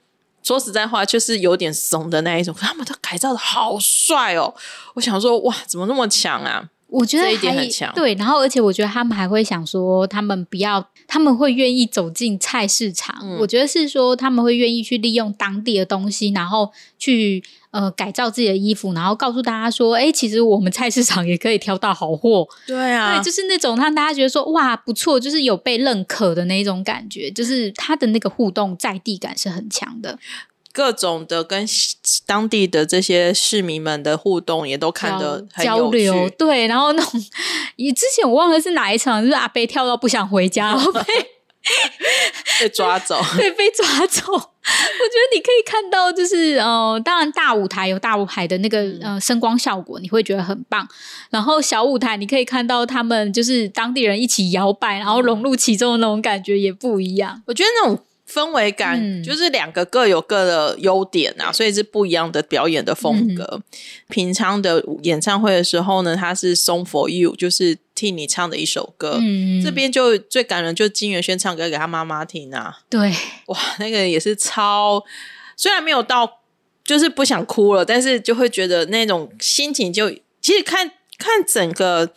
[0.44, 4.54] 说实在话，就是有点怂的那一种，他们都改造的好帅哦。
[4.94, 6.70] 我想说，哇，怎么那么强啊？
[6.90, 13.16] 我觉得这一点很强，对，然后而且我觉得他们还会想说，他们不要，他们会愿意走进菜市场。
[13.22, 22.48] 嗯、我觉得是说他们会愿意去利用当地的东西，然后去呃改造自己的衣服，然后告诉大家说，哎，其实我们菜市场也可以挑到好货。
[22.66, 30.18] 对啊，对，就是那种让大家觉得说，哇，不错，就是有被认可的那种感觉，就是他的那个互动在地感是很强的。
[30.72, 31.66] 各种的跟
[32.26, 37.26] 当地的这些市民们的互动也都看得很交流，对，然后那种，
[37.78, 41.02] 你之前我忘了是哪一场，就是阿贝跳到不想回家，然后被
[42.60, 44.32] 被抓走， 对，被抓走。
[44.32, 50.88] 我觉得你可以看到，就是呃，当然大舞台有大舞台的那个呃声光效果，你会觉得很棒。
[51.32, 57.42] 然后小舞台你可以看到他们就是当地人一起摇摆，然后融入其中的那种感觉也不一样。
[57.48, 58.00] 我觉得那种。
[58.32, 63.44] 氛围感、嗯、就是两个各有各的优点啊，所以是不一样的表演的风格。
[63.52, 63.64] 嗯、
[64.08, 69.18] 平常的演唱会的时候呢，他是 Song for You，就是替你唱的一首歌。
[69.20, 72.82] 嗯、这边就最感人，就金元萱唱歌给他妈妈听啊。
[72.88, 73.12] 对，
[73.48, 75.04] 哇，那个也是超，
[75.58, 76.42] 虽然没有到，
[76.84, 82.12] 就是不想哭了，但是就会觉得那种心情就，其实看看整个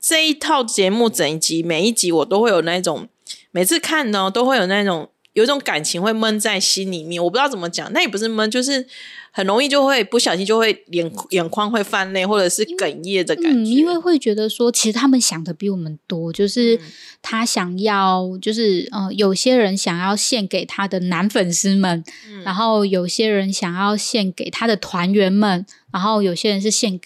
[0.00, 3.06] 这一套节目整一集，每一集我都会有那种，
[3.50, 5.10] 每次看呢都会有那种。
[5.38, 8.84] 有一种感情会闷在心里面，我不知道怎么讲，那也不是闷，就是
[9.30, 13.50] 很容易就会不小心就会眼眼眶会泛泪，或者是哽咽的感觉。
[13.50, 16.80] 嗯，因为会觉得说，其实他们想的比我们多，就是
[17.22, 26.98] 他想要，就是呃，有些人想要献给他的男粉丝们，嗯，然后有些人想要献给他的团员们，然后有些人是献，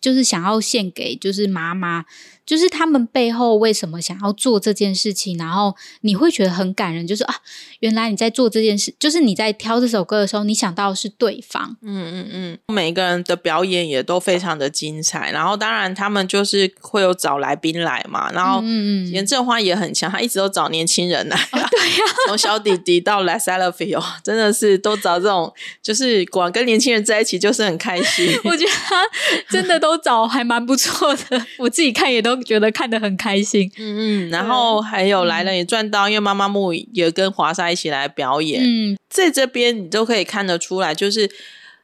[0.00, 2.04] 就是想要献给就是妈妈。
[2.46, 7.34] 就是他们背后为什么想要做这件事情，然后你会觉得很感人，就是啊，
[7.80, 11.76] 原来你在做这件事，就是你在挑这首歌的时候，你想到的是对方。
[11.82, 28.38] 嗯嗯嗯，每一个人的表演也都非常的精彩，然后当然他们就是会有找来宾来嘛，然后嗯嗯，严正花也很强，他一直都找年轻人来，啊，对呀，从小弟弟到 Les Alpha 真的是都找这种，就是光跟年轻人在一起就是很开心。
[28.44, 29.02] 我觉得他
[29.50, 32.35] 真的都找还蛮不错的，我自己看也都。
[32.44, 41.30] 觉得看得很开心，嗯嗯，然后还有来了也赚到，嗯、因为妈妈木也跟华莎一起来表演，嗯，在这边你都可以看得出来，就是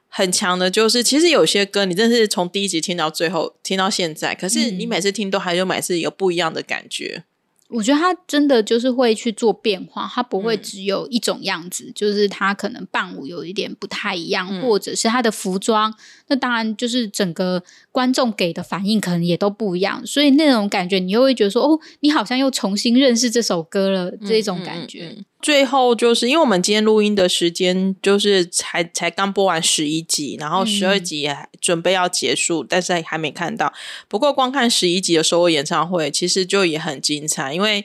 [0.09, 7.25] 很强的，就是其实有些歌你真是从第一集听到最后，听到现在，可是你每次听都还有每次有不一样的感觉。
[7.73, 15.93] 我觉得他真的就是会去做变化，他不会只有一种样子，嗯、就是他可能伴舞有一点不太一样，嗯、或者是他的服装，
[16.29, 25.17] 那当然就是整个观众给的反应可能也都不一样，所以那种感觉你又会觉得说，哦，你好像又重新认识这首歌了，嗯、这种感觉。
[25.43, 33.73] 最后就是因为我们今天录音的时间就是才才刚播完十一集，然后十二集也准备要结束，嗯、但是还没看到。
[34.07, 37.85] 不过光看十一集的首尔演唱会，其实就也很精彩，因为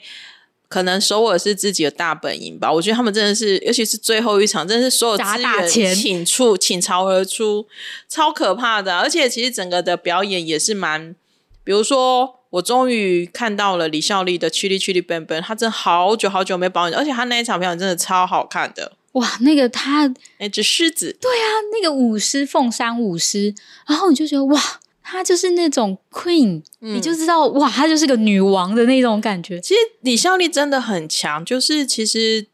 [0.68, 2.72] 可能首尔是自己的大本营吧。
[2.72, 7.66] 我觉得他们真的是，尤其是最后一场，真的是所有资源倾出倾巢而出，
[8.08, 8.98] 超可怕的。
[8.98, 11.16] 而且其实整个的表演也是蛮，
[11.64, 12.37] 比如说。
[12.50, 18.92] 我终于看到了李孝利的《Chilli Chilli Bang Bang》，他真的好久好久没表演，而且他那一场表演真的超好看的。
[19.12, 23.54] 哇，那个他那只狮子，对啊，那个舞狮凤山舞狮，
[23.86, 24.60] 然后你就觉得哇，
[25.02, 29.60] 他就是那种 Queen，、嗯、你就知道哇，他就是个女王的那种感觉。
[29.60, 32.46] 其实李孝利真的很强，就是其实。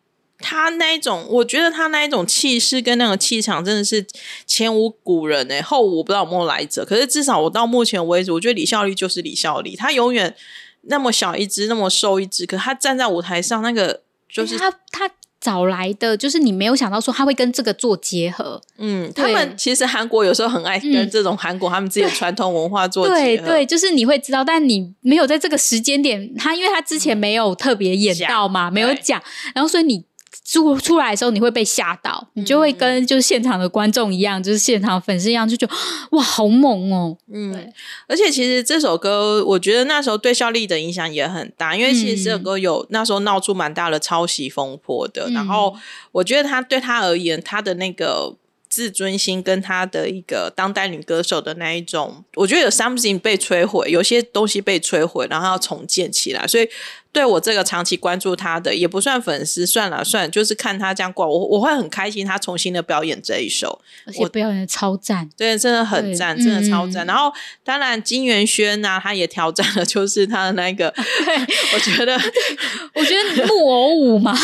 [0.46, 4.07] 他那一种，我觉得他那一种气势跟那种气场真的是
[4.46, 6.85] 前无古人哎，后无不知道有没有来者。
[6.85, 10.37] 可是至少我到目前为止，我觉得李孝利就是李孝利，他永远
[10.83, 18.61] 那么小一只，那么瘦一只，可他站在舞台上那个就是他他找来的，就是你没有想到说他会跟这个做结合。
[18.76, 23.16] 嗯，他们其实韩国有时候很爱跟这种韩国他们自己的传统文化做结合。
[23.18, 29.22] 对对，就是你会知道，但你没有在这个时间点，他因为他之前没有特别演到嘛，没有讲，
[29.55, 30.05] 然后所以你。
[30.45, 35.74] 出出来的时候，你会被吓到，你就会跟就是现场的观众一样，嗯、就是现场粉丝一样，就觉得
[36.12, 37.16] 哇，好猛哦！
[37.32, 37.72] 嗯，
[38.09, 45.28] 而且其实这首歌，我觉得那时候对效力的影响也很大，因为其实这首歌有那时候闹出蛮大的抄袭风波的。
[45.28, 45.74] 嗯、然后
[46.12, 48.35] 我觉得他对他而言，他的那个
[48.68, 56.68] 自尊心跟他的一个当代女歌手的那一种，我觉得有 something 被摧毁，有些东西被摧毁，然后要重建起来，所以。
[57.14, 67.06] 对我这个长期关注他的，也不算粉丝，算了算了，就是看他这样过，我我会很开心他重新的表演这一首，而且表演的超赞，对，真的很赞，真的超赞。
[67.06, 71.36] 嗯、然后当然金元轩呐、啊，他也挑战了，就是他的那个，对
[71.74, 72.18] 我觉得，
[72.94, 74.36] 我觉得木偶舞嘛。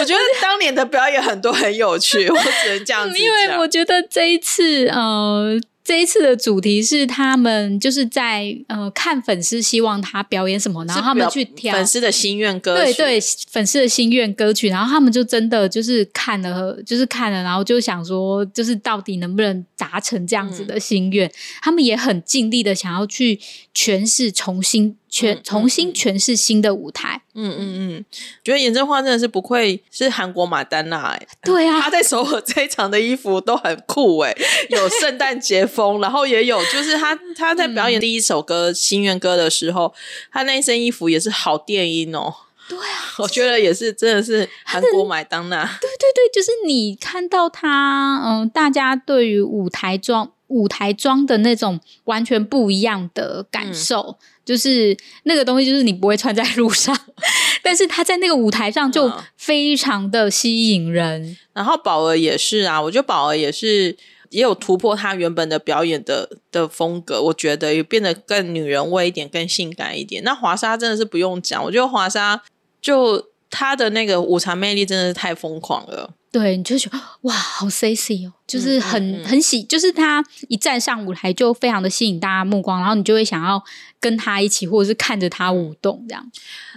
[0.00, 3.16] 我觉得当年的表演很多很有趣，我只能这样 子。
[3.16, 5.60] 因为我觉得这一次，呃。
[5.84, 13.20] 这一次的主题是他们就是在呃看粉丝希望他表演什么，然后他们去挑粉丝的心愿歌曲，对对，
[13.50, 21.28] 粉丝的心愿歌曲，然后他们就真的就是看了，就是看了，然后就想说，就是到底能不能达成这样子的心愿？
[21.28, 23.38] 嗯、他们也很尽力的想要去
[23.74, 24.96] 诠释，重新。
[25.14, 28.04] 全重新诠释新的舞台，嗯嗯嗯，
[28.42, 34.34] 觉得严正花真的是不愧是韩国马丹娜哎，对啊，她在首尔这一场的衣服都很酷哎，
[34.70, 39.94] 有圣诞节风，然后也有就是他他 在表演第一首歌《心愿歌》的时候，
[40.32, 42.34] 他那一身衣服也是好电音哦，
[42.68, 54.18] 对啊， 我觉得也是真的是韩国玛丹娜，对对对，就是你看到他，嗯，大家对于舞台装舞台装的那种完全不一样的感受。
[54.18, 56.96] 嗯就是那个东西，就是你不会穿在路上，
[57.62, 61.22] 但是他在那个舞台上就非常的吸引人。
[61.22, 63.96] 嗯、然后宝儿也是啊，我觉得宝儿也是
[64.30, 70.22] 也有突破他原本的表演的的风格，我觉得也变得更女人味一点，更性感一点。
[70.24, 72.42] 那华莎真的是不用讲，我觉得华莎
[72.82, 76.10] 就她的那个舞场魅力真的是太疯狂了。
[76.34, 83.62] 对，你就觉得哇，好 sexy 哦，就是很嗯嗯嗯很喜，就是他一站上舞台就非常的吸引大家目光，然后你就会想要
[84.00, 86.28] 跟他一起，或者是看着他舞动这样。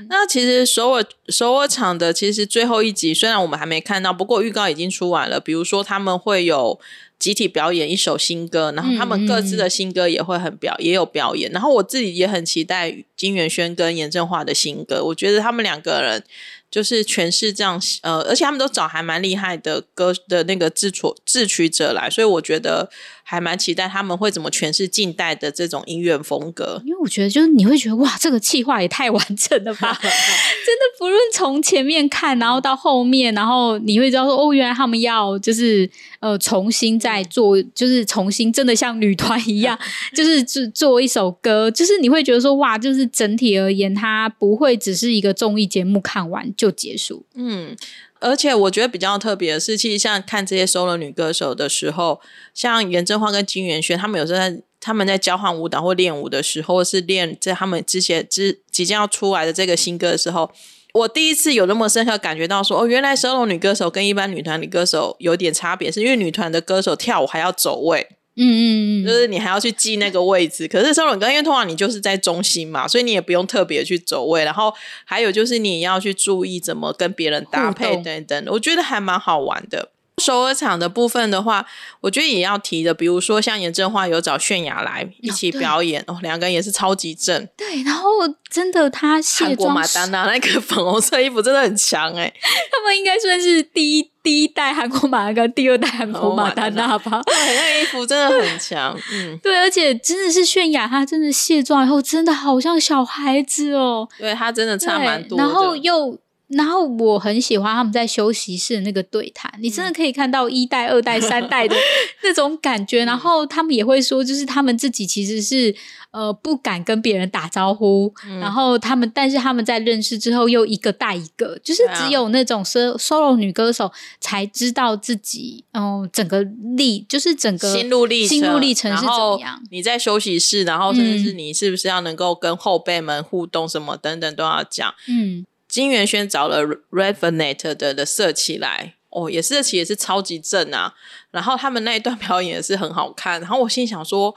[0.10, 5.39] 那其实首尔首尔场的其实最后一集，虽然我们还没看到，不过预告已经出完了。
[5.39, 6.80] 比如说他们会有
[7.18, 11.51] 集体表演一首新歌，然后他们各自的新歌也会很表也有表演。
[11.51, 16.24] 然后我自己也很期待金元轩跟严正华的新歌，我觉得他们两个人。
[16.70, 22.89] 就是诠释这样，呃，而且他们都找还蛮厉害的歌的那个制作制曲者来，所以我觉得。
[23.30, 29.91] 还蛮期待他们会怎么诠释近代的这种音乐风格，因为我觉得就是你会觉得哇，这个企划也太完整了吧！
[29.99, 35.89] 真的不论从前面看，然后到后面，然后你会知道说哦，原来他们要就是
[36.22, 39.78] 呃重新再做，就是重新真的像女团一样，
[40.15, 47.78] 就是做做一首歌，就是你会觉得说哇，就是整体而言，它不会只是一个综艺节目看完就结束，嗯。
[48.20, 52.20] 而且我觉得比较特别的是，其实像看这些 solo 女歌手的时候，
[52.51, 60.49] 像袁正花跟金元轩，他们有时候在他们在交换舞蹈或练舞的时候，或是练在他们之前之即将要出来的这个新歌的时候，
[60.95, 68.08] 我第一次有那么深刻感觉到说，哦，原来 solo 女歌手跟一般女团女歌手有点差别，是因为女团的歌手跳舞还要走位。
[68.38, 74.45] 嗯嗯嗯，就是你还要去记那个位置，可是 solo 歌因为通常你就是在中心嘛，所以你也不用特别去走位。
[74.45, 74.73] 然后
[75.03, 79.91] 还有就是你要去注意怎么跟别人搭配等等，我觉得还蛮好玩的。
[80.19, 81.63] 首尔场的部分的话，
[82.01, 87.47] 我觉得也要提的，比如说像严正花有找泫雅来一起表演哦，两个人也是超级正。
[87.55, 88.09] 对，然后
[88.49, 92.33] 真的他韩国马丹娜那个粉红色衣服真的很强哎，
[92.71, 97.21] 他们应该算是第一第一代韩国玛丹娜，第二代韩国马丹娜吧？
[97.25, 106.17] 对，那个衣服真的很强，嗯，对，而且真的是泫雅，她真的卸妆以后真的好像小孩子哦，对，她真的差蛮多，然后又。
[106.50, 111.76] 然后我很喜欢他们在休息室的那个对谈，你真的可以看到一代、二代、三代的
[112.24, 113.04] 那种感觉。
[113.04, 115.76] 然后他们也会说，就是他们自己其实是
[116.12, 123.91] 呃不敢跟别人打招呼，嗯、然后他们但是他们在认识之后又一个带一个，就是只有那种 solo 女歌手
[124.22, 126.41] 才知道自己嗯、呃、整个
[126.78, 129.62] 历就是整个心路历程心路历程是怎么样。
[129.70, 135.45] 你在休息室，然后甚至是你是不是要能够跟后辈们互动什么等等都要讲，嗯。
[135.78, 140.95] 金元轩找了 Revenant 的的色起来，哦，也是色起也是超级正啊。
[141.30, 143.39] 然后他们那一段表演也是很好看。
[143.39, 144.36] 然后我心想说，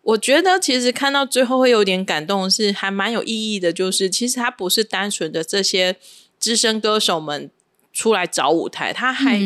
[0.00, 3.70] 我觉得其实看到最后会有点感动，是还蛮有意义的。
[3.70, 5.96] 就是其实他不是单纯的这些
[6.38, 7.50] 资深歌手们
[7.92, 9.38] 出来找舞台，他还。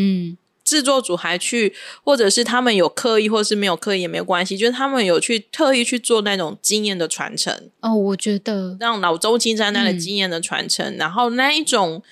[0.65, 7.71] 制作组还去，或者是他们有刻意，或是没有刻意也没有关系，就是他们有去特意去做那种经验的传承。
[7.81, 12.03] 哦，我觉得让老周青山那的经验的传承，嗯、然后那一种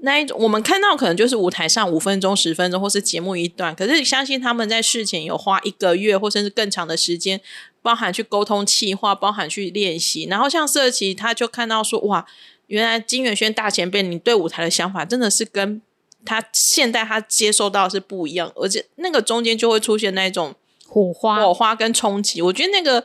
[0.00, 7.40] 那一种，我们看到可能就是舞台上五分钟、十分钟，或是节目一段，可是相信他们在事前有花一个月，或甚至更长的时间，
[7.80, 10.26] 包含去沟通气划，包含去练习。
[10.30, 12.26] 然后像色奇，他就看到说，哇，
[12.66, 15.80] 原来金元轩大前辈，你对舞台的想法真的是跟。
[16.26, 20.54] 他现在他接受到是不一样，而且那个中间就会出现那种
[20.86, 22.42] 火花、火花跟冲击。
[22.42, 23.04] 我觉得那个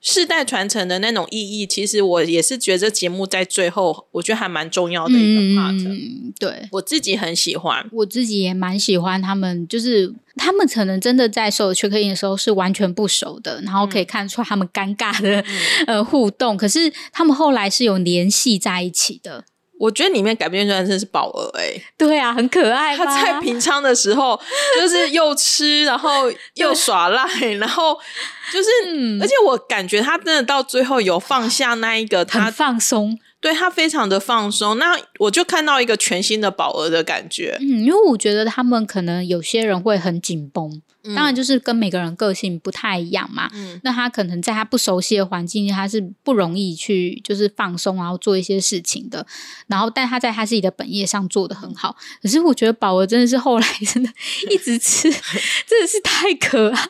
[0.00, 5.88] 世代传承的那种意义，其实我也是觉得这节目在最后，我觉得还蛮重要的一个 part。
[5.88, 15.40] 嗯，对，我自己很喜欢，我自己也蛮喜欢他们，就是他们可能真的在所有 check in 的时候是完全不熟的，然后可以看出他们尴尬的、
[15.86, 19.44] 嗯、呃互动，可是他们后来是有联系在一起的。
[19.78, 22.96] 我觉得里面改编出来真的是宝儿哎，对啊，很可爱。
[22.96, 24.40] 他在平昌的时候，
[24.80, 27.24] 就是又吃，然后又耍赖，
[27.58, 27.98] 然后
[28.52, 33.18] 就是，嗯、而且我感觉他真的到最后有放下那一个，他放松。
[33.38, 37.56] 对，他非常的放松，那我就看到一个全新的宝儿的感觉。
[37.60, 43.48] 嗯，因为我觉得他们可能有些人会很紧绷，嗯、当然就是跟每个人个性不太一样嘛。
[43.54, 49.26] 嗯，那他可能在他不熟悉的环境，他是不容易去就是放松，然后做一些事情的。
[49.66, 51.96] 然后，但他在他自己的本业上做的很好。
[52.22, 54.10] 可是我觉得宝儿真的是后来真的
[54.50, 56.82] 一直吃，真的是太可爱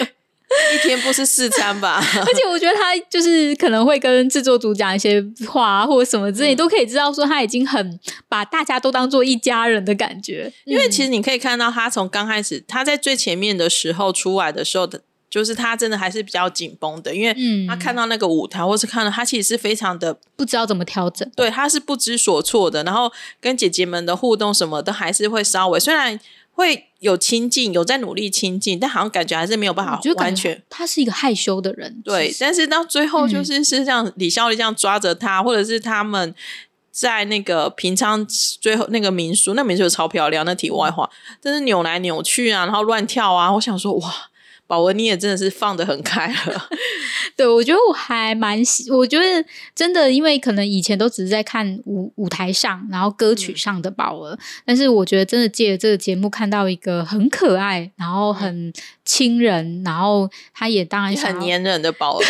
[0.00, 0.08] 了。
[0.74, 1.96] 一天不是四餐吧？
[2.26, 7.98] 而且我觉得他就是可能会跟制作组讲一些话，或者什么之类，嗯、都可以知道说他已经很
[8.28, 10.52] 把大家都当做一家人的感觉。
[10.64, 15.00] 因为其实你可以看到，他从刚开始他在最前面的时候出来的时候的，
[15.30, 22.82] 就是他真的还是比较紧绷的，因为他看到那个舞台，或是看到他其实是非常的不知道怎么调整，对，他是不知所措的。
[22.84, 26.18] 然后跟姐姐们的互动什么的，还是会稍微虽然。
[26.54, 30.62] 会有亲近，有在努力亲近，但好像感觉还是没有办法完全。
[30.70, 32.34] 他是一个害羞的人，对。
[32.38, 36.34] 但是到最后，就是是像李孝利这样抓着他，嗯、或者是他们
[36.90, 40.46] 在那个平昌最后那个民宿，那民宿超漂亮。
[40.46, 41.10] 那题外话，
[41.42, 43.52] 真是扭来扭去啊，然后乱跳啊。
[43.52, 44.14] 我想说，哇。
[44.66, 46.68] 宝儿，你也真的是放得很开了。
[47.36, 49.44] 对，我觉得我还蛮喜，我觉得
[49.74, 58.72] 真的，因为可能以前都只是在看舞舞台上，然后歌曲上的宝儿，嗯、但是我觉得真的借着这个节目看到一个很可爱，然后很
[59.04, 62.24] 亲人，然后他也当然也很黏人的宝儿。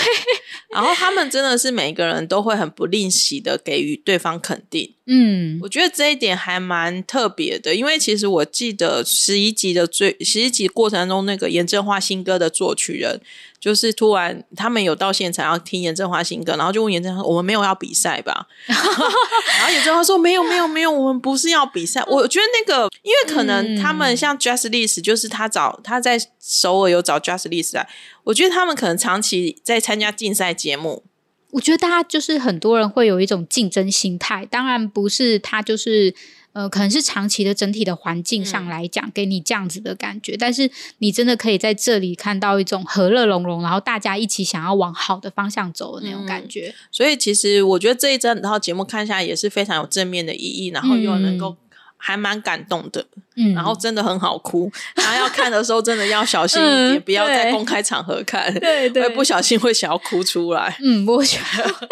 [0.69, 4.95] 对然后他们真的是每一个人都会很不吝惜的给予对方肯定。
[5.07, 13.21] 嗯，我觉得这一点还蛮特别的，因为其实我记得十一集的最十一集过程中，那个严正化新歌的作曲人，
[13.65, 27.89] 就是突然他们有到现场要听严正华新歌，然后就问严正华：“我们没有要比赛吧？” 然后严正华说：“没有，没有，没有，我们不是要比赛。”我觉得那个，因为可能他们像 Just List，就是他找他在首尔有找 Just List 来，
[28.25, 31.05] 我觉得他们可能长期在参加竞赛节目。
[31.53, 36.15] 我觉得大家就是很多人会有一种竞争心态，当然不是他就是
[36.55, 40.33] 呃，可能是长期的整体的环境上来讲，给你这样子的感觉。
[40.33, 46.69] 嗯、但是你真的可以在这里看到一种和乐融融，然后大家一起想要往好的方向走的那种感觉。
[46.69, 51.57] 嗯、所以其实我觉得这一整套节目看下来也是非常有正面的意义，然后又能够、嗯。
[51.97, 53.03] 还蛮感动的，
[53.35, 61.89] 嗯，然后真的很好哭，然后要看的时候真的要小心一点，嗯、不要在公开场合看，对对，会不小心会想要哭出来，嗯，我觉得。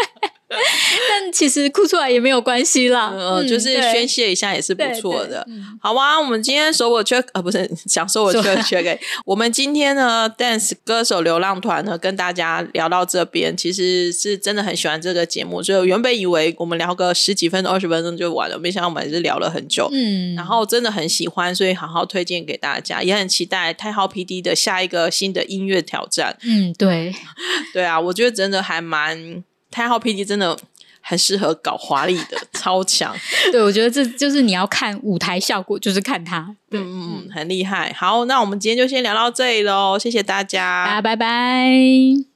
[1.09, 5.47] 但其实哭出来也没有关系啦，嗯，就是宣泄一下也是不错的。
[5.81, 19.89] 好啊，我们今天首尔 check 啊，不是想说我 check check，我们今天呢，dance 歌手流浪团呢，跟大家聊到这边，其实是真的很喜欢这个节目，就原本以为我们聊个十几分钟、二十分钟就完了，没想到我们还是聊了很久。
[19.93, 26.37] 嗯，然后真的很喜欢，所以好好推荐给大家，也很期待太浩 PD 的下一个新的音乐挑战。
[26.43, 27.15] 嗯，对，
[27.73, 29.43] 对啊，我觉得真的还蛮。
[29.73, 30.57] 太浩 PD 真的
[31.01, 33.13] 很适合搞华丽的， 超强。
[33.51, 36.55] 对，我觉得这就是你要看舞台效果，就是看他。
[36.71, 37.93] 嗯嗯嗯，很厉害。
[37.99, 42.32] 好，那我们今天就先聊到这里喽，谢谢大家，大家拜拜。